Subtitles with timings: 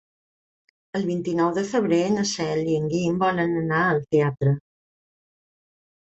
[0.99, 4.57] El vint-i-nou de febrer na Cel i en Guim volen anar al teatre.